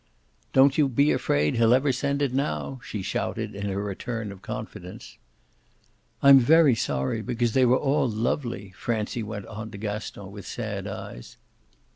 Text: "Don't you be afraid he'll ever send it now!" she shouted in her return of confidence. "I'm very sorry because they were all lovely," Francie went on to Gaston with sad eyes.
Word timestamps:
"Don't 0.51 0.79
you 0.79 0.87
be 0.89 1.11
afraid 1.11 1.57
he'll 1.57 1.75
ever 1.75 1.91
send 1.91 2.23
it 2.23 2.33
now!" 2.33 2.79
she 2.83 3.03
shouted 3.03 3.53
in 3.53 3.67
her 3.69 3.79
return 3.83 4.31
of 4.31 4.41
confidence. 4.41 5.19
"I'm 6.23 6.39
very 6.39 6.73
sorry 6.73 7.21
because 7.21 7.53
they 7.53 7.67
were 7.67 7.77
all 7.77 8.09
lovely," 8.09 8.71
Francie 8.75 9.21
went 9.21 9.45
on 9.45 9.69
to 9.69 9.77
Gaston 9.77 10.31
with 10.31 10.47
sad 10.47 10.87
eyes. 10.87 11.37